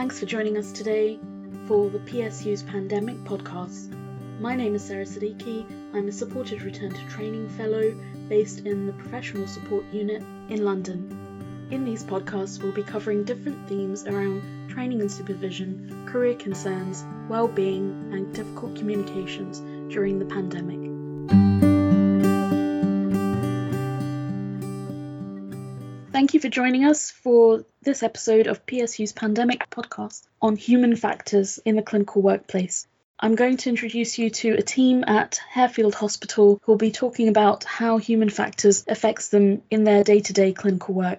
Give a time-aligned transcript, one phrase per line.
[0.00, 1.20] Thanks for joining us today
[1.66, 3.94] for the PSU's Pandemic Podcast.
[4.40, 5.66] My name is Sarah Siddiqui.
[5.92, 7.94] I'm a supported return to training fellow
[8.26, 11.68] based in the Professional Support Unit in London.
[11.70, 18.10] In these podcasts, we'll be covering different themes around training and supervision, career concerns, well-being,
[18.14, 19.60] and difficult communications
[19.92, 20.79] during the pandemic.
[26.44, 31.76] You for joining us for this episode of PSU's Pandemic Podcast on human factors in
[31.76, 32.86] the clinical workplace.
[33.18, 37.28] I'm going to introduce you to a team at Harefield Hospital who will be talking
[37.28, 41.18] about how human factors affects them in their day-to-day clinical work.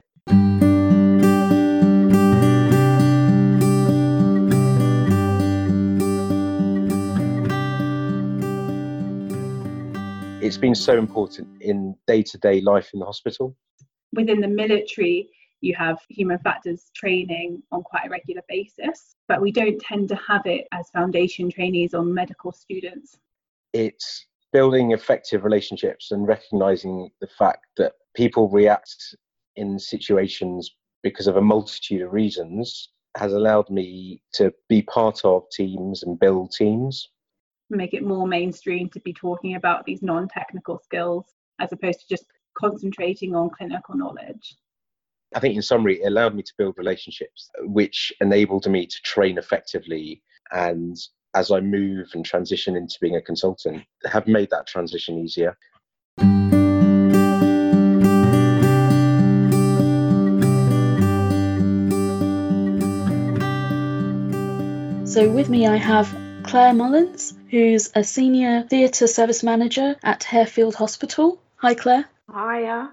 [10.44, 13.56] It's been so important in day-to-day life in the hospital
[14.14, 15.30] within the military,
[15.62, 20.16] you have human factors training on quite a regular basis, but we don't tend to
[20.16, 23.18] have it as foundation trainees or medical students.
[23.74, 29.16] It's building effective relationships and recognizing the fact that people react
[29.56, 35.44] in situations because of a multitude of reasons has allowed me to be part of
[35.52, 37.10] teams and build teams.
[37.70, 41.26] Make it more mainstream to be talking about these non technical skills
[41.60, 42.26] as opposed to just
[42.58, 44.56] concentrating on clinical knowledge.
[45.34, 49.02] I think, in summary, it allowed me to build relationships, uh, which enabled me to
[49.04, 50.22] train effectively.
[50.52, 50.98] And
[51.34, 55.58] as I move and transition into being a consultant, have made that transition easier.
[65.06, 66.14] So, with me, I have
[66.44, 71.42] Claire Mullins, who's a senior theatre service manager at Harefield Hospital.
[71.58, 72.06] Hi, Claire.
[72.34, 72.92] Hiya.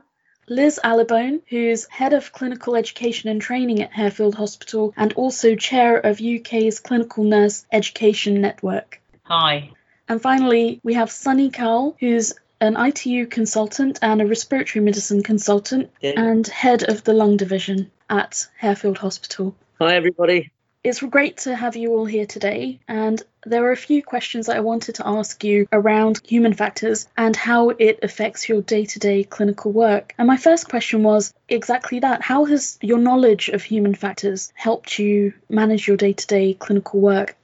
[0.49, 5.99] Liz Allibone, who's Head of Clinical Education and Training at Harefield Hospital and also Chair
[5.99, 9.01] of UK's Clinical Nurse Education Network.
[9.25, 9.71] Hi.
[10.09, 15.91] And finally, we have Sunny Kaul, who's an ITU consultant and a respiratory medicine consultant
[16.01, 16.15] yeah.
[16.17, 19.55] and head of the lung division at Harefield Hospital.
[19.81, 20.51] Hi, everybody.
[20.83, 24.57] It's great to have you all here today, and there are a few questions that
[24.57, 28.99] I wanted to ask you around human factors and how it affects your day to
[28.99, 30.15] day clinical work.
[30.19, 34.99] And my first question was exactly that How has your knowledge of human factors helped
[34.99, 37.37] you manage your day to day clinical work?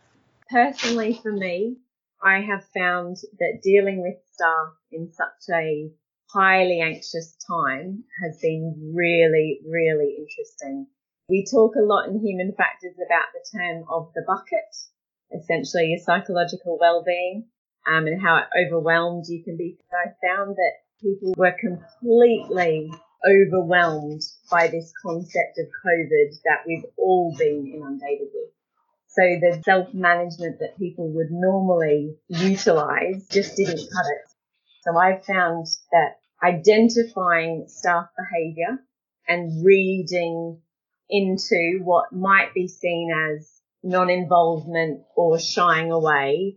[0.51, 1.77] Personally, for me,
[2.23, 5.91] I have found that dealing with staff in such a
[6.33, 10.87] highly anxious time has been really, really interesting
[11.29, 14.77] we talk a lot in human factors about the term of the bucket,
[15.35, 17.47] essentially your psychological well-being
[17.87, 19.79] um, and how overwhelmed you can be.
[19.93, 22.91] I found that people were completely
[23.27, 28.51] overwhelmed by this concept of COVID that we've all been inundated with.
[29.09, 34.31] So the self-management that people would normally utilize just didn't cut it.
[34.83, 38.79] So I found that identifying staff behavior
[39.29, 40.61] and reading
[41.09, 43.54] into what might be seen as
[43.85, 46.57] non-involvement or shying away,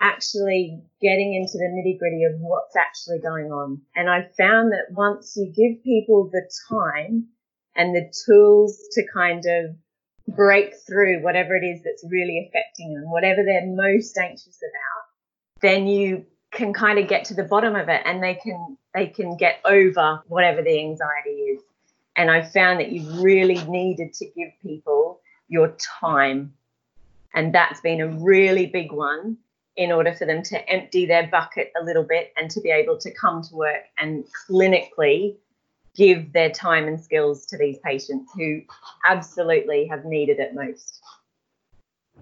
[0.00, 3.80] actually getting into the nitty gritty of what's actually going on.
[3.94, 7.28] And I found that once you give people the time
[7.74, 9.76] and the tools to kind of
[10.36, 15.86] break through whatever it is that's really affecting them, whatever they're most anxious about, then
[15.86, 19.36] you can kind of get to the bottom of it and they can they can
[19.36, 21.62] get over whatever the anxiety is.
[22.16, 26.54] And I found that you really needed to give people your time.
[27.36, 29.36] And that's been a really big one
[29.76, 32.96] in order for them to empty their bucket a little bit and to be able
[32.96, 35.36] to come to work and clinically
[35.94, 38.62] give their time and skills to these patients who
[39.06, 41.00] absolutely have needed it most.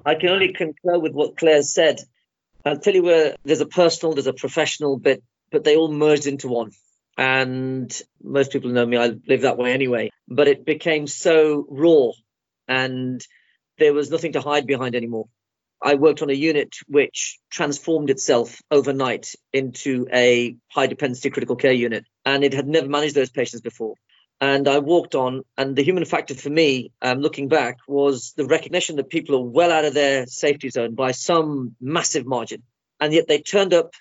[0.05, 2.01] I can only concur with what Claire said.
[2.65, 6.27] I'll tell you where there's a personal, there's a professional bit, but they all merged
[6.27, 6.73] into one
[7.17, 12.11] and most people know me i live that way anyway but it became so raw
[12.67, 13.25] and
[13.79, 15.29] there was nothing to hide behind anymore
[15.83, 21.73] i worked on a unit which transformed itself overnight into a high dependency critical care
[21.73, 23.95] unit and it had never managed those patients before
[24.41, 28.47] and i walked on and the human factor for me um, looking back was the
[28.47, 32.63] recognition that people are well out of their safety zone by some massive margin
[33.01, 33.93] and yet they turned up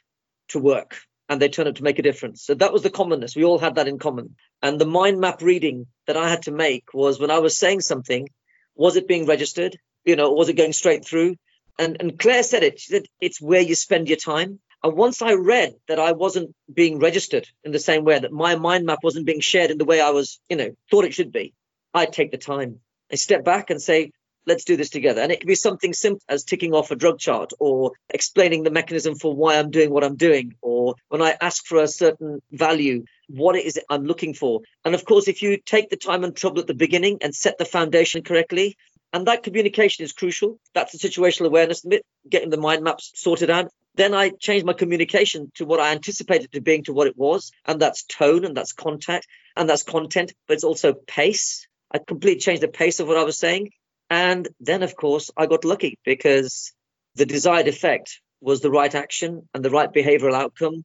[0.49, 0.97] to work
[1.29, 2.43] and they turned up to make a difference.
[2.43, 3.35] So that was the commonness.
[3.35, 4.35] We all had that in common.
[4.61, 7.81] And the mind map reading that I had to make was when I was saying
[7.81, 8.29] something,
[8.75, 9.77] was it being registered?
[10.05, 11.35] You know, was it going straight through?
[11.79, 12.79] And, and Claire said it.
[12.79, 14.59] She said, it's where you spend your time.
[14.83, 18.55] And once I read that I wasn't being registered in the same way, that my
[18.55, 21.31] mind map wasn't being shared in the way I was, you know, thought it should
[21.31, 21.53] be,
[21.93, 22.79] I'd take the time.
[23.11, 24.11] I step back and say,
[24.45, 25.21] let's do this together.
[25.21, 28.71] And it can be something simple as ticking off a drug chart or explaining the
[28.71, 32.41] mechanism for why I'm doing what I'm doing, or when I ask for a certain
[32.51, 34.61] value, what it is I'm looking for.
[34.85, 37.57] And of course, if you take the time and trouble at the beginning and set
[37.57, 38.77] the foundation correctly,
[39.13, 40.59] and that communication is crucial.
[40.73, 41.85] That's the situational awareness
[42.27, 43.71] getting the mind maps sorted out.
[43.93, 47.51] Then I changed my communication to what I anticipated to being to what it was.
[47.65, 51.67] And that's tone and that's contact and that's content, but it's also pace.
[51.91, 53.69] I completely changed the pace of what I was saying.
[54.09, 56.73] And then, of course, I got lucky because
[57.15, 60.83] the desired effect was the right action and the right behavioral outcome.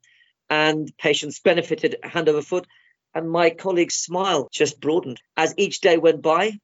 [0.50, 2.66] And patients benefited hand over foot.
[3.14, 5.20] And my colleagues' smile just broadened.
[5.36, 6.58] As each day went by,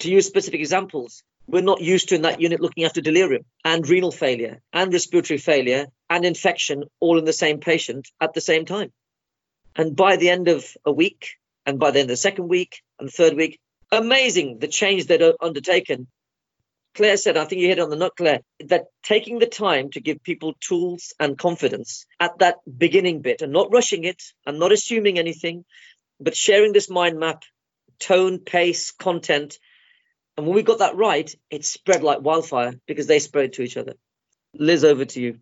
[0.00, 3.88] to use specific examples, we're not used to in that unit looking after delirium and
[3.88, 8.64] renal failure and respiratory failure and infection all in the same patient at the same
[8.64, 8.92] time.
[9.74, 11.36] And by the end of a week,
[11.66, 13.60] and by the end of the second week and the third week,
[13.92, 16.06] amazing the change they'd undertaken.
[16.94, 20.00] Claire said, I think you hit on the nut, Claire, that taking the time to
[20.00, 24.72] give people tools and confidence at that beginning bit and not rushing it and not
[24.72, 25.64] assuming anything,
[26.18, 27.44] but sharing this mind map,
[28.00, 29.58] tone, pace, content,
[30.36, 33.76] and when we got that right, it spread like wildfire because they spread to each
[33.76, 33.94] other.
[34.54, 35.38] Liz, over to you.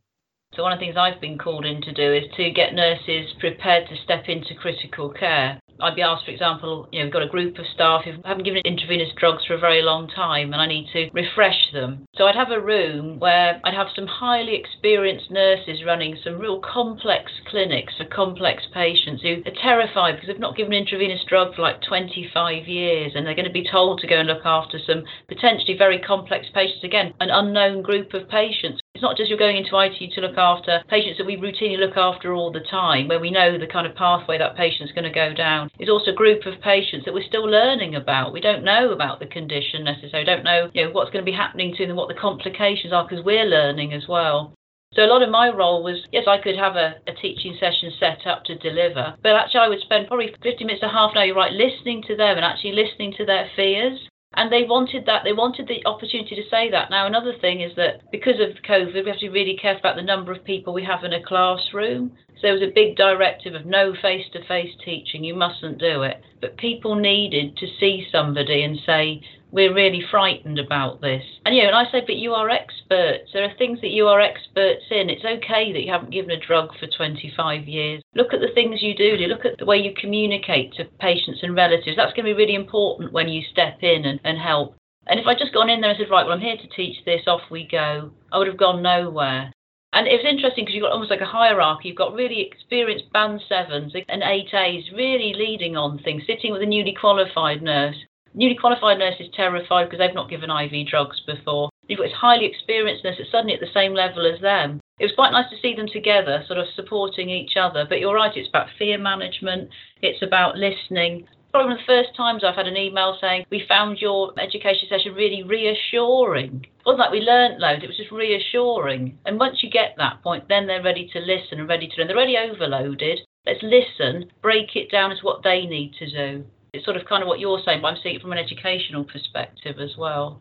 [0.54, 3.32] So, one of the things I've been called in to do is to get nurses
[3.38, 5.60] prepared to step into critical care.
[5.80, 8.44] I'd be asked, for example, you know, we've got a group of staff who haven't
[8.44, 12.06] given intravenous drugs for a very long time and I need to refresh them.
[12.16, 16.60] So I'd have a room where I'd have some highly experienced nurses running some real
[16.60, 21.62] complex clinics for complex patients who are terrified because they've not given intravenous drug for
[21.62, 25.04] like 25 years and they're going to be told to go and look after some
[25.28, 28.80] potentially very complex patients again, an unknown group of patients.
[28.94, 31.96] It's not just you're going into ITU to look after patients that we routinely look
[31.96, 35.10] after all the time, where we know the kind of pathway that patient's going to
[35.10, 35.67] go down.
[35.78, 38.32] It's also a group of patients that we're still learning about.
[38.32, 41.36] We don't know about the condition necessarily, don't know, you know what's going to be
[41.36, 44.54] happening to them, what the complications are, because we're learning as well.
[44.94, 47.92] So a lot of my role was, yes, I could have a, a teaching session
[48.00, 51.18] set up to deliver, but actually I would spend probably 50 minutes to half an
[51.18, 54.00] hour, right, listening to them and actually listening to their fears
[54.34, 55.22] and they wanted that.
[55.24, 56.90] They wanted the opportunity to say that.
[56.90, 59.96] Now, another thing is that because of COVID, we have to be really careful about
[59.96, 62.12] the number of people we have in a classroom.
[62.34, 65.24] So there was a big directive of no face to face teaching.
[65.24, 66.22] You mustn't do it.
[66.40, 71.22] But people needed to see somebody and say, we're really frightened about this.
[71.44, 73.30] And you know, and I say, but you are experts.
[73.32, 75.08] There are things that you are experts in.
[75.08, 78.02] It's okay that you haven't given a drug for 25 years.
[78.14, 79.16] Look at the things you do.
[79.26, 81.96] Look at the way you communicate to patients and relatives.
[81.96, 84.74] That's going to be really important when you step in and, and help.
[85.06, 87.02] And if I'd just gone in there and said, right, well, I'm here to teach
[87.06, 89.52] this, off we go, I would have gone nowhere.
[89.94, 91.88] And it was interesting because you've got almost like a hierarchy.
[91.88, 96.60] You've got really experienced band sevens and eight A's really leading on things, sitting with
[96.60, 97.96] a newly qualified nurse
[98.38, 101.70] Newly qualified nurse is terrified because they've not given IV drugs before.
[101.88, 104.78] You've got this highly experienced nurse that's suddenly at the same level as them.
[105.00, 107.84] It was quite nice to see them together, sort of supporting each other.
[107.84, 109.70] But you're right, it's about fear management,
[110.02, 111.26] it's about listening.
[111.50, 114.86] Probably one of the first times I've had an email saying, We found your education
[114.88, 116.62] session really reassuring.
[116.62, 119.18] It wasn't like we learnt loads, it was just reassuring.
[119.26, 122.06] And once you get that point, then they're ready to listen and ready to learn.
[122.06, 123.18] They're already overloaded.
[123.44, 127.22] Let's listen, break it down as what they need to do it's sort of kind
[127.22, 130.40] of what you're saying, but I'm seeing it from an educational perspective as well.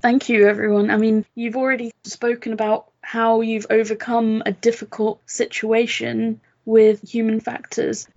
[0.00, 0.90] Thank you, everyone.
[0.90, 8.08] I mean, you've already spoken about how you've overcome a difficult situation with human factors.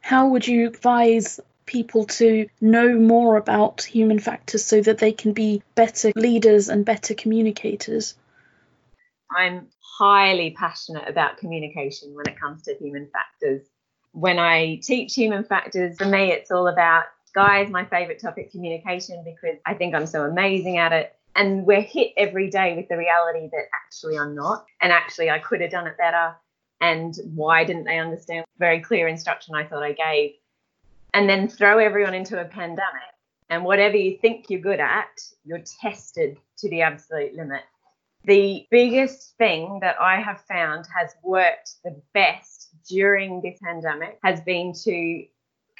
[0.00, 5.32] How would you advise people to know more about human factors so that they can
[5.32, 8.14] be better leaders and better communicators?
[9.30, 9.68] I'm
[9.98, 13.66] highly passionate about communication when it comes to human factors
[14.12, 19.22] when I teach human factors, for me, it's all about guys, my favorite topic, communication,
[19.24, 21.14] because I think I'm so amazing at it.
[21.36, 24.66] And we're hit every day with the reality that actually I'm not.
[24.80, 26.34] And actually, I could have done it better.
[26.80, 28.44] And why didn't they understand?
[28.58, 30.32] Very clear instruction I thought I gave.
[31.14, 33.02] And then throw everyone into a pandemic.
[33.50, 37.62] And whatever you think you're good at, you're tested to the absolute limit.
[38.24, 44.40] The biggest thing that I have found has worked the best during this pandemic has
[44.40, 45.24] been to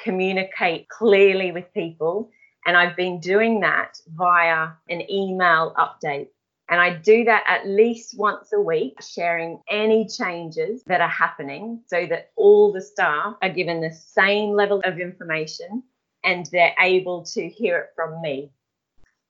[0.02, 2.30] communicate clearly with people.
[2.64, 6.28] And I've been doing that via an email update.
[6.70, 11.82] And I do that at least once a week, sharing any changes that are happening
[11.86, 15.82] so that all the staff are given the same level of information
[16.24, 18.52] and they're able to hear it from me.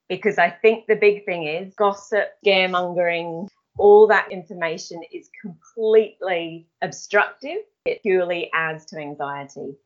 [0.08, 3.48] Because I think the big thing is gossip, scaremongering,
[3.78, 7.58] all that information is completely obstructive.
[7.84, 9.76] It purely adds to anxiety.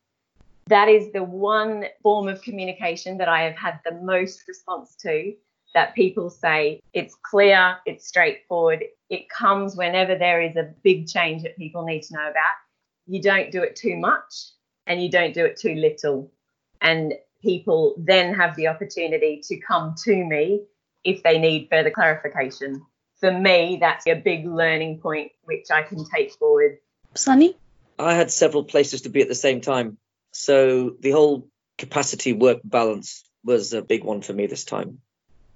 [0.68, 5.34] that is the one form of communication that I have had the most response to
[5.74, 11.42] that people say it's clear, it's straightforward, it comes whenever there is a big change
[11.42, 12.54] that people need to know about.
[13.06, 14.50] You don't do it too much
[14.86, 16.30] and you don't do it too little.
[16.80, 20.62] And people then have the opportunity to come to me
[21.04, 22.82] if they need further clarification.
[23.20, 26.78] For me, that's a big learning point which I can take forward.
[27.14, 27.56] Sunny?
[27.98, 29.98] I had several places to be at the same time.
[30.32, 34.98] So the whole capacity work balance was a big one for me this time.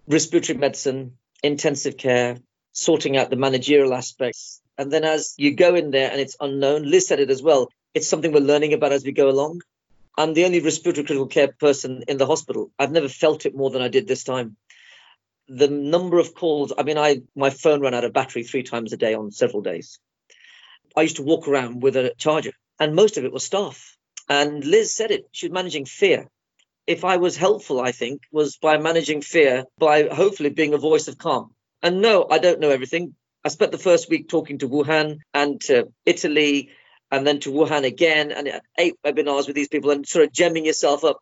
[0.07, 2.37] Respiratory medicine, intensive care,
[2.73, 4.61] sorting out the managerial aspects.
[4.79, 7.69] And then as you go in there and it's unknown, Liz said it as well,
[7.95, 9.63] it's something we're learning about as we go along.
[10.17, 12.71] I'm the only respiratory critical care person in the hospital.
[12.79, 14.57] I've never felt it more than I did this time.
[15.49, 18.93] The number of calls, I mean, I my phone ran out of battery three times
[18.93, 19.99] a day on several days.
[20.97, 23.97] I used to walk around with a charger, and most of it was staff.
[24.29, 26.29] And Liz said it, she was managing fear.
[26.87, 31.09] If I was helpful, I think, was by managing fear, by hopefully being a voice
[31.09, 31.55] of calm.
[31.83, 33.15] And no, I don't know everything.
[33.45, 36.71] I spent the first week talking to Wuhan and to Italy
[37.17, 40.67] and then to Wuhan again and eight webinars with these people and sort of gemming
[40.67, 41.19] yourself up.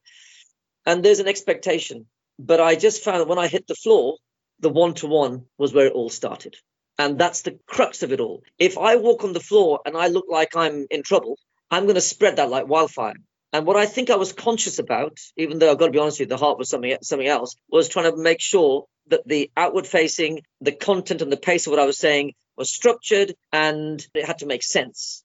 [0.85, 2.07] And there's an expectation.
[2.39, 4.17] But I just found that when I hit the floor,
[4.61, 6.57] the one to one was where it all started.
[6.99, 8.43] And that's the crux of it all.
[8.59, 11.39] If I walk on the floor and I look like I'm in trouble,
[11.71, 13.15] I'm going to spread that like wildfire.
[13.53, 16.19] And what I think I was conscious about, even though I've got to be honest
[16.19, 19.51] with you, the heart was something something else, was trying to make sure that the
[19.57, 24.05] outward facing, the content and the pace of what I was saying was structured and
[24.15, 25.24] it had to make sense.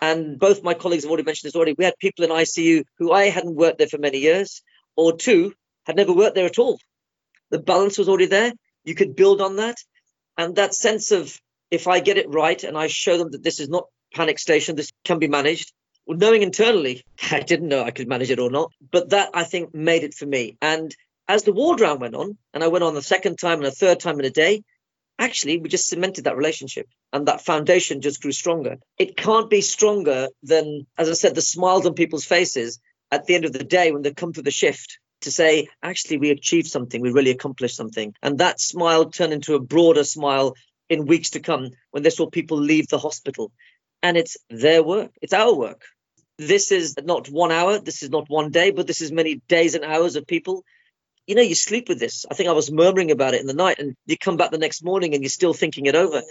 [0.00, 1.74] And both my colleagues have already mentioned this already.
[1.76, 4.62] We had people in ICU who I hadn't worked there for many years,
[4.94, 6.78] or two had never worked there at all.
[7.50, 8.52] The balance was already there.
[8.84, 9.76] You could build on that.
[10.36, 13.60] And that sense of if I get it right and I show them that this
[13.60, 15.72] is not panic station, this can be managed.
[16.06, 19.44] Well, knowing internally, I didn't know I could manage it or not, but that I
[19.44, 20.56] think made it for me.
[20.60, 20.94] And
[21.28, 23.72] as the ward round went on, and I went on the second time and a
[23.72, 24.62] third time in a day,
[25.18, 28.76] actually we just cemented that relationship and that foundation just grew stronger.
[28.98, 32.80] It can't be stronger than, as I said, the smiles on people's faces
[33.10, 36.18] at the end of the day when they come through the shift to say, actually,
[36.18, 38.14] we achieved something, we really accomplished something.
[38.22, 40.54] And that smile turned into a broader smile
[40.88, 43.52] in weeks to come when they saw people leave the hospital.
[44.02, 45.82] And it's their work, it's our work.
[46.38, 49.74] This is not one hour, this is not one day, but this is many days
[49.74, 50.64] and hours of people
[51.26, 52.24] you know, you sleep with this.
[52.30, 54.58] I think I was murmuring about it in the night, and you come back the
[54.58, 56.22] next morning and you're still thinking it over.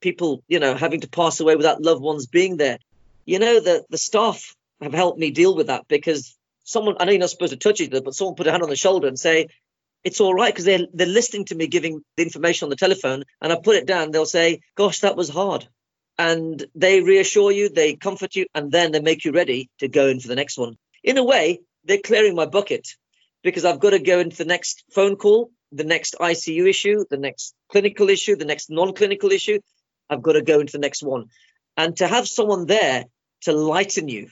[0.00, 2.78] People, you know, having to pass away without loved ones being there.
[3.24, 7.12] You know, the the staff have helped me deal with that because someone, I know
[7.12, 9.08] you're not supposed to touch each other, but someone put a hand on the shoulder
[9.08, 9.48] and say,
[10.04, 13.24] it's all right because they're they're listening to me giving the information on the telephone,
[13.40, 14.10] and I put it down.
[14.12, 15.66] They'll say, "Gosh, that was hard,"
[16.16, 20.06] and they reassure you, they comfort you, and then they make you ready to go
[20.06, 20.76] in for the next one.
[21.02, 22.86] In a way, they're clearing my bucket
[23.42, 27.18] because I've got to go into the next phone call, the next ICU issue, the
[27.18, 29.60] next clinical issue, the next non clinical issue.
[30.10, 31.26] I've got to go into the next one.
[31.76, 33.04] And to have someone there
[33.42, 34.28] to lighten you.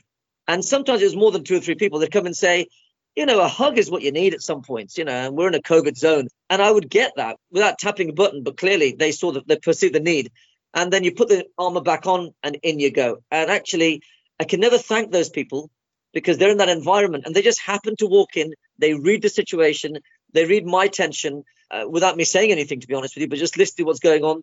[0.47, 2.67] And sometimes it's more than two or three people that come and say,
[3.15, 5.47] you know, a hug is what you need at some points, you know, and we're
[5.47, 6.27] in a COVID zone.
[6.49, 9.57] And I would get that without tapping a button, but clearly they saw that they
[9.57, 10.31] perceived the need.
[10.73, 13.23] And then you put the armor back on and in you go.
[13.31, 14.03] And actually,
[14.39, 15.71] I can never thank those people
[16.13, 19.29] because they're in that environment and they just happen to walk in, they read the
[19.29, 19.99] situation,
[20.33, 23.39] they read my tension uh, without me saying anything, to be honest with you, but
[23.39, 24.41] just listen to what's going on.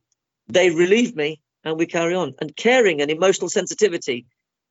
[0.48, 2.34] They relieve me and we carry on.
[2.40, 4.26] And caring and emotional sensitivity,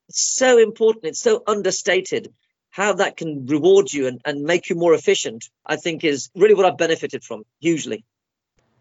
[0.10, 2.34] it's so important, it's so understated.
[2.70, 6.56] How that can reward you and, and make you more efficient, I think, is really
[6.56, 8.04] what I've benefited from hugely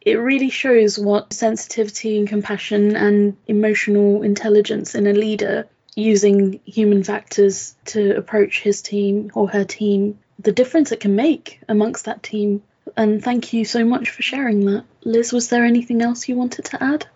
[0.05, 7.05] it really shows what sensitivity and compassion and emotional intelligence in a leader using human
[7.05, 12.23] factors to approach his team or her team, the difference it can make amongst that
[12.23, 12.63] team.
[12.97, 14.85] And thank you so much for sharing that.
[15.05, 17.07] Liz, was there anything else you wanted to add?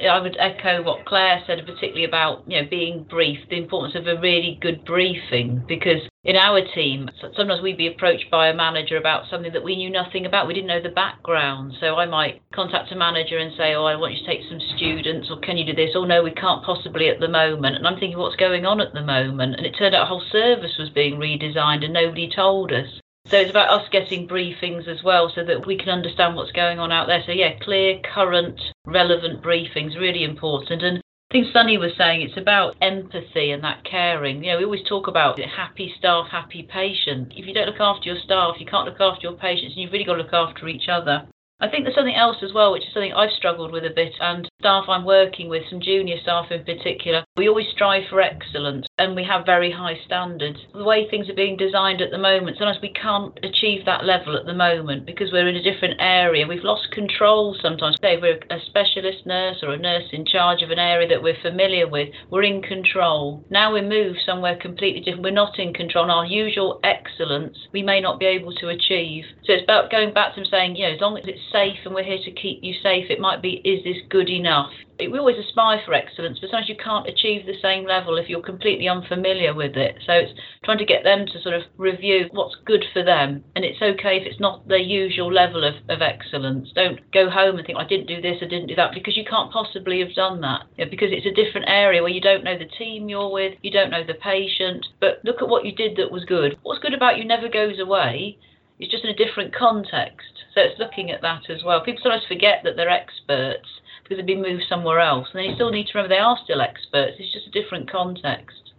[0.00, 4.06] I would echo what Claire said, particularly about you know being briefed, the importance of
[4.06, 5.62] a really good briefing.
[5.66, 9.74] Because in our team, sometimes we'd be approached by a manager about something that we
[9.74, 10.46] knew nothing about.
[10.46, 13.96] We didn't know the background, so I might contact a manager and say, "Oh, I
[13.96, 16.62] want you to take some students, or can you do this?" "Oh, no, we can't
[16.62, 19.74] possibly at the moment." And I'm thinking, "What's going on at the moment?" And it
[19.76, 23.00] turned out a whole service was being redesigned, and nobody told us.
[23.26, 26.78] So it's about us getting briefings as well so that we can understand what's going
[26.78, 27.22] on out there.
[27.24, 30.82] So, yeah, clear, current, relevant briefings, really important.
[30.82, 31.01] And
[31.32, 34.44] I think Sunny was saying it's about empathy and that caring.
[34.44, 37.32] You know, we always talk about happy staff, happy patient.
[37.34, 39.92] If you don't look after your staff, you can't look after your patients, and you've
[39.92, 41.26] really got to look after each other.
[41.62, 44.12] I think there's something else as well, which is something I've struggled with a bit,
[44.18, 48.86] and staff I'm working with, some junior staff in particular, we always strive for excellence
[48.98, 50.58] and we have very high standards.
[50.74, 54.36] The way things are being designed at the moment, sometimes we can't achieve that level
[54.36, 56.46] at the moment because we're in a different area.
[56.46, 57.96] We've lost control sometimes.
[58.02, 61.40] Say we're a specialist nurse or a nurse in charge of an area that we're
[61.42, 63.44] familiar with, we're in control.
[63.50, 65.24] Now we move somewhere completely different.
[65.24, 66.04] We're not in control.
[66.04, 69.24] And our usual excellence we may not be able to achieve.
[69.44, 71.94] So it's about going back to saying, you know, as long as it's safe and
[71.94, 74.70] we're here to keep you safe, it might be, is this good enough?
[74.98, 78.42] We always aspire for excellence, but sometimes you can't achieve the same level if you're
[78.42, 79.96] completely unfamiliar with it.
[80.06, 80.32] So it's
[80.64, 83.42] trying to get them to sort of review what's good for them.
[83.56, 86.70] And it's okay if it's not their usual level of, of excellence.
[86.74, 89.24] Don't go home and think, I didn't do this, I didn't do that, because you
[89.28, 90.66] can't possibly have done that.
[90.76, 93.58] You know, because it's a different area where you don't know the team you're with,
[93.62, 94.86] you don't know the patient.
[95.00, 96.58] But look at what you did that was good.
[96.62, 98.38] What's good about you never goes away.
[98.78, 100.41] It's just in a different context.
[100.54, 101.82] So it's looking at that as well.
[101.82, 103.68] People sometimes forget that they're experts
[104.02, 105.28] because they've been moved somewhere else.
[105.32, 107.16] And they still need to remember they are still experts.
[107.18, 108.72] It's just a different context.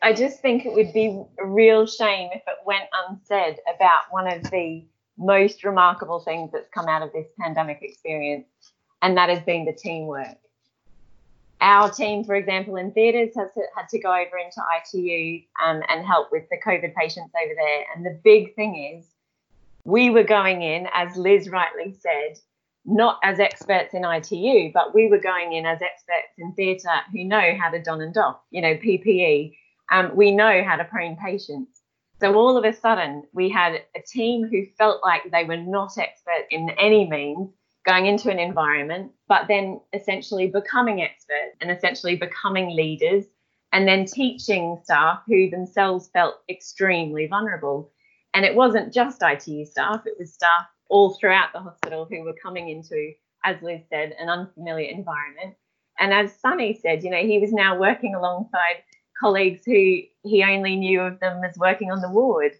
[0.00, 4.32] I just think it would be a real shame if it went unsaid about one
[4.32, 4.84] of the
[5.18, 8.46] most remarkable things that's come out of this pandemic experience,
[9.02, 10.36] and that has been the teamwork.
[11.60, 16.06] Our team, for example, in theatres has had to go over into ITU um, and
[16.06, 17.84] help with the COVID patients over there.
[17.94, 19.06] And the big thing is,
[19.88, 22.38] we were going in, as Liz rightly said,
[22.84, 27.24] not as experts in ITU, but we were going in as experts in theatre who
[27.24, 29.56] know how to don and doff, you know, PPE.
[29.90, 31.80] Um, we know how to prone patients.
[32.20, 35.96] So all of a sudden, we had a team who felt like they were not
[35.96, 37.48] experts in any means
[37.86, 43.24] going into an environment, but then essentially becoming experts and essentially becoming leaders
[43.72, 47.90] and then teaching staff who themselves felt extremely vulnerable.
[48.34, 52.34] And it wasn't just ITU staff, it was staff all throughout the hospital who were
[52.42, 53.12] coming into,
[53.44, 55.56] as Liz said, an unfamiliar environment.
[55.98, 58.82] And as Sunny said, you know, he was now working alongside
[59.20, 62.52] colleagues who he only knew of them as working on the ward.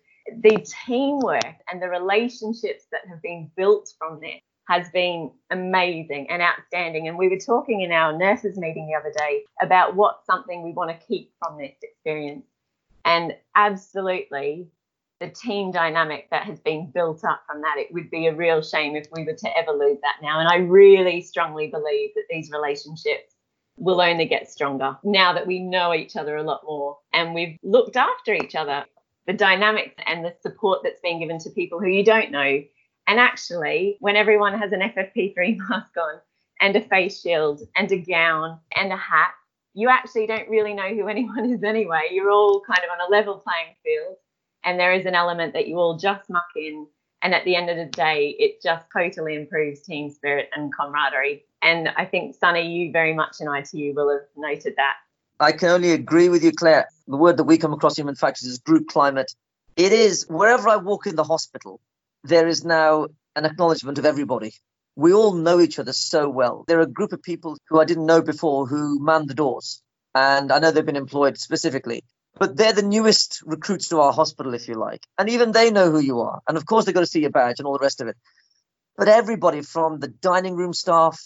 [0.43, 6.43] The teamwork and the relationships that have been built from this has been amazing and
[6.43, 7.09] outstanding.
[7.09, 10.73] And we were talking in our nurses meeting the other day about what's something we
[10.73, 12.45] want to keep from this experience.
[13.05, 14.69] And absolutely,
[15.21, 18.63] the team dynamic that has been built up from that, it would be a real
[18.63, 20.39] shame if we were to ever lose that now.
[20.39, 23.35] And I really strongly believe that these relationships
[23.77, 27.57] will only get stronger now that we know each other a lot more and we've
[27.63, 28.85] looked after each other.
[29.27, 32.63] The dynamics and the support that's being given to people who you don't know.
[33.07, 36.21] And actually, when everyone has an FFP3 mask on
[36.61, 39.33] and a face shield and a gown and a hat,
[39.75, 42.09] you actually don't really know who anyone is anyway.
[42.11, 44.17] You're all kind of on a level playing field
[44.69, 46.87] and there is an element that you all just muck in
[47.23, 51.43] and at the end of the day it just totally improves team spirit and camaraderie.
[51.63, 54.97] And i think sunny you very much in itu will have noted that.
[55.41, 56.87] I can only agree with you claire.
[57.07, 59.33] The word that we come across human factors is group climate.
[59.77, 61.81] It is wherever i walk in the hospital
[62.25, 64.53] there is now an acknowledgement of everybody.
[64.97, 66.65] We all know each other so well.
[66.67, 69.81] There are a group of people who i didn't know before who man the doors.
[70.15, 72.05] And i know they've been employed specifically
[72.39, 75.07] but they're the newest recruits to our hospital, if you like.
[75.19, 76.41] And even they know who you are.
[76.49, 78.17] And of course, they've got to see your badge and all the rest of it.
[78.97, 81.21] But everybody from the dining room staff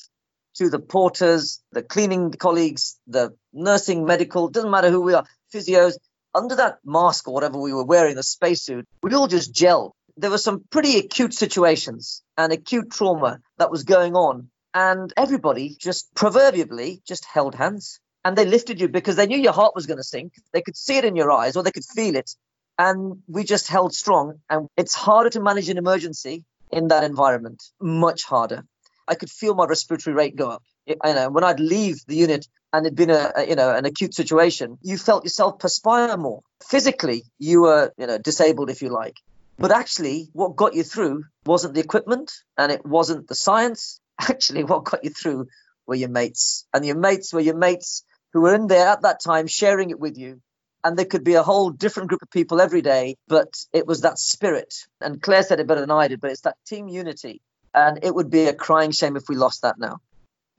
[0.57, 5.94] to the porters, the cleaning colleagues, the nursing, medical, doesn't matter who we are, physios,
[6.35, 9.94] under that mask or whatever we were wearing, the spacesuit, we all just gel.
[10.16, 14.48] There were some pretty acute situations and acute trauma that was going on.
[14.75, 19.53] And everybody just proverbially just held hands and they lifted you because they knew your
[19.53, 20.33] heart was going to sink.
[20.53, 22.35] They could see it in your eyes or they could feel it.
[22.79, 24.41] And we just held strong.
[24.49, 28.65] And it's harder to manage an emergency in that environment, much harder.
[29.07, 30.63] I could feel my respiratory rate go up.
[30.87, 33.85] You know, when I'd leave the unit and it'd been a, a, you know an
[33.85, 36.43] acute situation, you felt yourself perspire more.
[36.65, 39.17] Physically, you were you know disabled if you like,
[39.59, 44.01] but actually, what got you through wasn't the equipment and it wasn't the science.
[44.21, 45.47] Actually, what got you through
[45.87, 49.21] were your mates, and your mates were your mates who were in there at that
[49.21, 50.40] time sharing it with you.
[50.85, 54.01] And there could be a whole different group of people every day, but it was
[54.01, 54.75] that spirit.
[55.01, 57.40] And Claire said it better than I did, but it's that team unity.
[57.73, 59.99] And it would be a crying shame if we lost that now.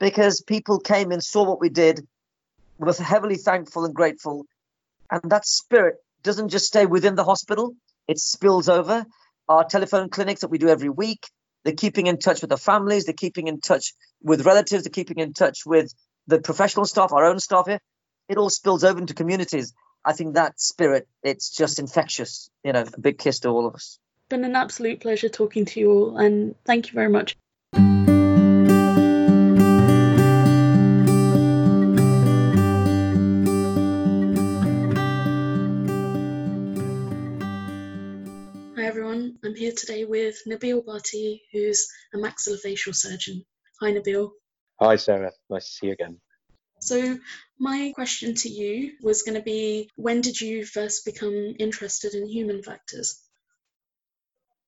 [0.00, 2.06] Because people came and saw what we did,
[2.78, 4.46] was heavily thankful and grateful.
[5.10, 7.74] And that spirit doesn't just stay within the hospital,
[8.08, 9.04] it spills over.
[9.46, 11.28] Our telephone clinics that we do every week,
[11.64, 15.18] they're keeping in touch with the families, they're keeping in touch with relatives, they're keeping
[15.18, 15.92] in touch with
[16.26, 17.80] the professional staff, our own staff here,
[18.28, 19.74] it all spills over into communities.
[20.04, 22.50] I think that spirit, it's just infectious.
[22.62, 23.98] You know, a big kiss to all of us.
[24.28, 27.36] been an absolute pleasure talking to you all, and thank you very much.
[38.76, 43.44] Hi everyone, I'm here today with Nabil Bhatti, who's a maxillofacial surgeon.
[43.80, 44.30] Hi Nabil.
[44.80, 46.18] Hi Sarah, nice to see you again.
[46.80, 47.18] So,
[47.58, 52.28] my question to you was going to be when did you first become interested in
[52.28, 53.20] human factors?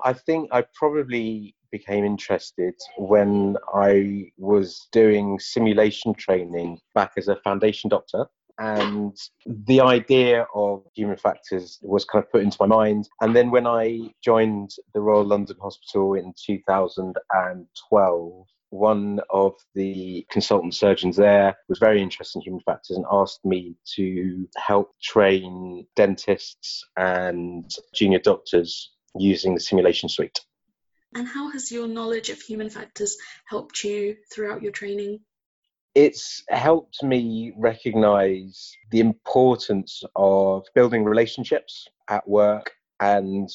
[0.02, 7.36] I think I probably became interested when I was doing simulation training back as a
[7.36, 8.26] foundation doctor.
[8.58, 9.14] And
[9.44, 13.06] the idea of human factors was kind of put into my mind.
[13.20, 20.74] And then when I joined the Royal London Hospital in 2012, one of the consultant
[20.74, 26.86] surgeons there was very interested in human factors and asked me to help train dentists
[26.96, 30.40] and junior doctors using the simulation suite.
[31.14, 35.20] And how has your knowledge of human factors helped you throughout your training?
[35.94, 43.48] It's helped me recognize the importance of building relationships at work and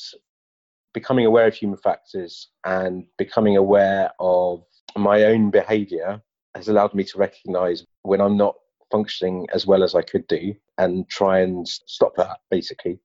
[0.94, 4.64] becoming aware of human factors and becoming aware of
[4.96, 6.22] my own behavior
[6.56, 8.56] has allowed me to recognize when I'm not
[8.92, 13.00] functioning as well as I could do and try and stop that basically.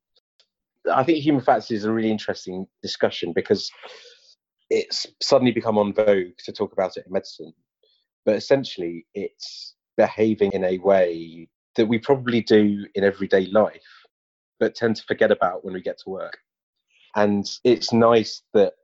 [0.92, 3.70] I think human factors is a really interesting discussion because
[4.70, 7.53] it's suddenly become on vogue to talk about it in medicine.
[8.25, 13.83] But essentially, it's behaving in a way that we probably do in everyday life,
[14.59, 16.38] but tend to forget about when we get to work.
[17.14, 18.75] And it's nice that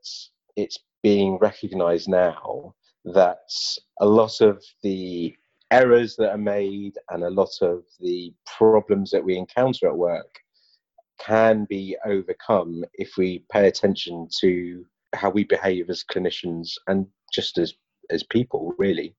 [0.57, 3.51] it's being recognized now that
[4.01, 5.35] a lot of the
[5.71, 10.39] errors that are made and a lot of the problems that we encounter at work
[11.19, 14.85] can be overcome if we pay attention to
[15.15, 17.75] how we behave as clinicians and just as
[18.11, 19.15] as people really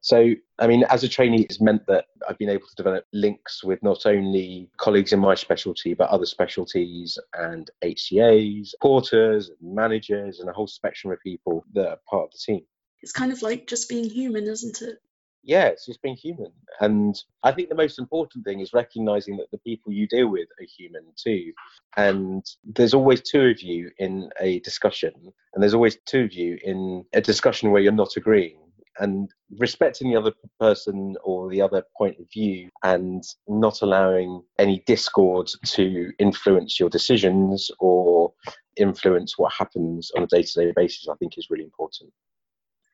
[0.00, 3.62] so i mean as a trainee it's meant that i've been able to develop links
[3.62, 10.48] with not only colleagues in my specialty but other specialties and hcas porters managers and
[10.48, 12.62] a whole spectrum of people that are part of the team
[13.02, 14.98] It's kind of like just being human, isn't it?
[15.42, 16.52] yeah, it's just being human.
[16.80, 20.48] And I think the most important thing is recognizing that the people you deal with
[20.60, 21.52] are human too.
[21.96, 25.12] And there's always two of you in a discussion,
[25.54, 28.58] and there's always two of you in a discussion where you're not agreeing.
[29.00, 34.82] And respecting the other person or the other point of view and not allowing any
[34.86, 38.34] discord to influence your decisions or
[38.76, 42.12] influence what happens on a day to day basis, I think is really important.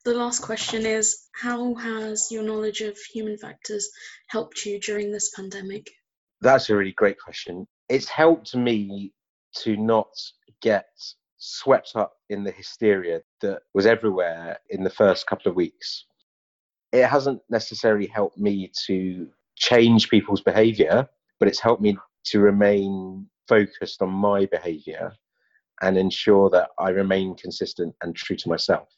[0.05, 3.91] The last question is How has your knowledge of human factors
[4.29, 5.91] helped you during this pandemic?
[6.41, 7.67] That's a really great question.
[7.89, 9.13] It's helped me
[9.65, 10.13] to not
[10.63, 10.87] get
[11.39, 16.07] swept up in the hysteria that was everywhere in the first couple of weeks.
[16.93, 21.97] It hasn't necessarily helped me to change people's behavior, but it's helped me
[22.27, 25.13] to remain focused on my behavior
[25.83, 28.89] and ensure that I remain consistent and true to myself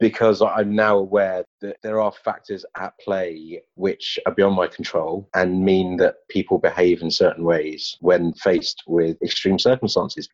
[0.00, 5.28] because I'm now aware that there are factors at play which are beyond my control
[5.34, 10.28] and mean that people behave in certain ways when faced with extreme circumstances.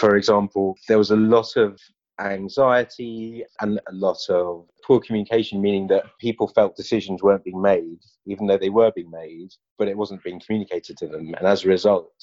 [0.00, 1.78] For example, there was a lot of
[2.18, 7.98] anxiety and a lot of poor communication, meaning that people felt decisions weren't being made,
[8.24, 11.34] even though they were being made, but it wasn't being communicated to them.
[11.34, 12.14] And as a result,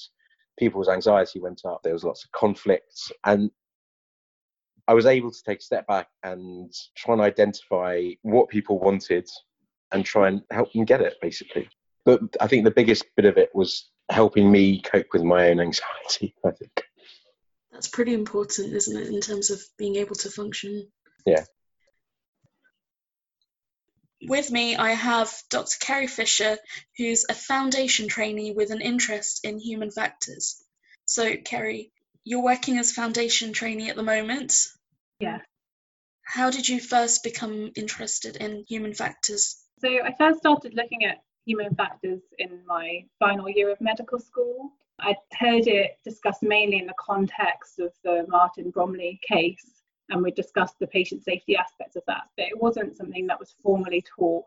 [0.58, 1.80] people's anxiety went up.
[1.84, 3.12] There was lots of conflicts.
[3.24, 3.48] And
[4.88, 9.28] I was able to take a step back and try and identify what people wanted
[9.92, 11.68] and try and help them get it, basically.
[12.04, 15.60] But I think the biggest bit of it was helping me cope with my own
[15.60, 16.87] anxiety, I think.
[17.78, 20.90] That's pretty important, isn't it, in terms of being able to function?
[21.24, 21.44] Yeah.
[24.20, 25.76] With me, I have Dr.
[25.78, 26.58] Kerry Fisher,
[26.96, 30.60] who's a foundation trainee with an interest in human factors.
[31.04, 31.92] So, Kerry,
[32.24, 34.56] you're working as foundation trainee at the moment.
[35.20, 35.38] Yeah.
[36.24, 39.56] How did you first become interested in human factors?
[39.78, 44.70] So I first started looking at human factors in my final year of medical school.
[45.00, 50.30] I'd heard it discussed mainly in the context of the Martin Bromiley case, and we
[50.30, 54.44] discussed the patient safety aspects of that, but it wasn't something that was formally taught.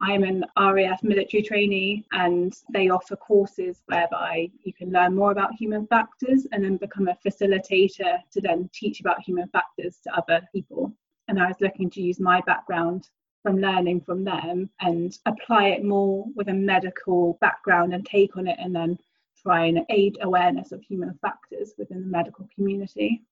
[0.00, 5.54] I'm an RAF military trainee, and they offer courses whereby you can learn more about
[5.54, 10.46] human factors and then become a facilitator to then teach about human factors to other
[10.54, 10.92] people.
[11.26, 13.08] And I was looking to use my background
[13.42, 18.46] from learning from them and apply it more with a medical background and take on
[18.46, 18.98] it and then
[19.42, 23.24] try and aid awareness of human factors within the medical community.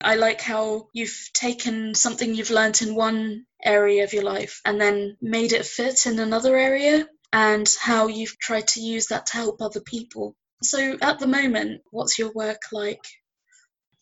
[0.00, 4.80] I like how you've taken something you've learnt in one area of your life and
[4.80, 9.36] then made it fit in another area, and how you've tried to use that to
[9.36, 10.36] help other people.
[10.62, 13.04] So, at the moment, what's your work like?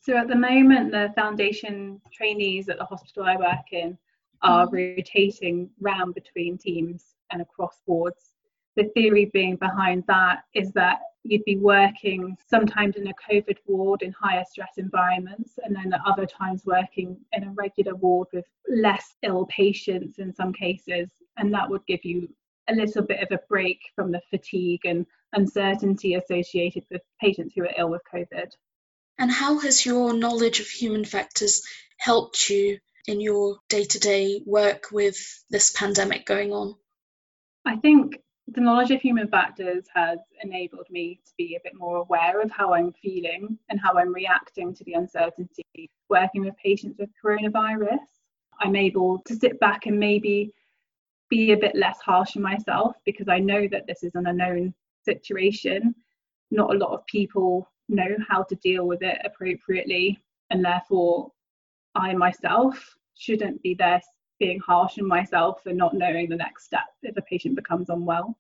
[0.02, 3.98] So, at the moment, the foundation trainees at the hospital I work in
[4.42, 4.98] are mm-hmm.
[4.98, 8.34] rotating round between teams and across wards.
[8.76, 14.02] The theory being behind that is that you'd be working sometimes in a COVID ward
[14.02, 18.46] in higher stress environments, and then at other times working in a regular ward with
[18.68, 21.10] less ill patients in some cases.
[21.36, 22.28] And that would give you
[22.68, 27.62] a little bit of a break from the fatigue and uncertainty associated with patients who
[27.62, 28.50] are ill with COVID.
[29.18, 31.62] And how has your knowledge of human factors
[31.98, 35.16] helped you in your day to day work with
[35.50, 36.74] this pandemic going on?
[37.64, 38.16] I think
[38.48, 42.50] the knowledge of human factors has enabled me to be a bit more aware of
[42.50, 47.98] how I'm feeling and how I'm reacting to the uncertainty working with patients with coronavirus.
[48.60, 50.52] I'm able to sit back and maybe
[51.28, 54.74] be a bit less harsh on myself because I know that this is an unknown
[55.04, 55.94] situation.
[56.50, 60.18] Not a lot of people know how to deal with it appropriately,
[60.50, 61.30] and therefore,
[61.94, 64.00] I myself shouldn't be there
[64.38, 68.36] being harsh on myself and not knowing the next step if a patient becomes unwell.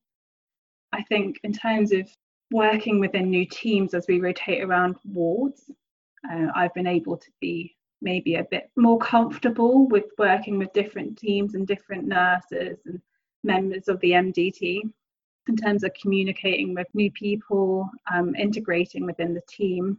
[0.92, 2.08] I think, in terms of
[2.50, 5.70] working within new teams as we rotate around wards,
[6.30, 11.18] uh, I've been able to be maybe a bit more comfortable with working with different
[11.18, 13.00] teams and different nurses and
[13.44, 14.80] members of the MDT
[15.48, 19.98] in terms of communicating with new people, um, integrating within the team.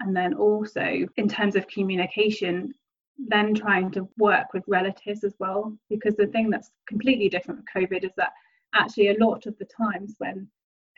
[0.00, 2.74] And then also in terms of communication,
[3.18, 5.76] then trying to work with relatives as well.
[5.88, 8.32] Because the thing that's completely different with COVID is that
[8.74, 10.48] actually a lot of the times when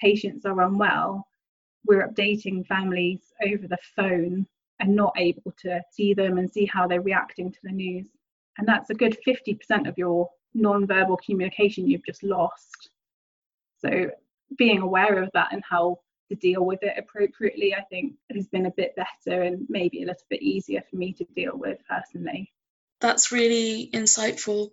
[0.00, 1.26] patients are unwell,
[1.86, 4.46] we're updating families over the phone
[4.80, 8.08] and not able to see them and see how they're reacting to the news.
[8.58, 12.90] And that's a good 50% of your non-verbal communication you've just lost.
[13.80, 14.10] So
[14.56, 18.46] being aware of that and how to deal with it appropriately, I think it has
[18.46, 21.78] been a bit better and maybe a little bit easier for me to deal with
[21.88, 22.52] personally.
[23.00, 24.70] That's really insightful.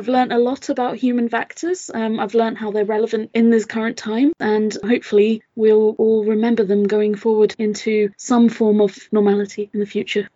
[0.00, 1.90] I've learned a lot about human factors.
[1.92, 6.64] Um, I've learned how they're relevant in this current time, and hopefully, we'll all remember
[6.64, 10.30] them going forward into some form of normality in the future.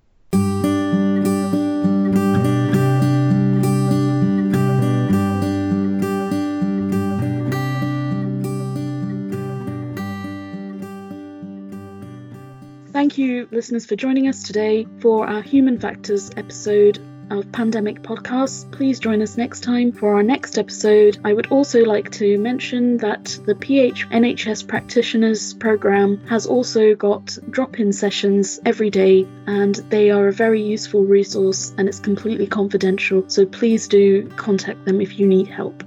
[12.92, 16.98] Thank you, listeners, for joining us today for our Human Factors episode
[17.31, 18.71] of Pandemic Podcasts.
[18.71, 21.19] Please join us next time for our next episode.
[21.25, 27.37] I would also like to mention that the PH NHS Practitioners Programme has also got
[27.51, 32.47] drop in sessions every day, and they are a very useful resource and it's completely
[32.47, 33.25] confidential.
[33.29, 35.83] So please do contact them if you need help.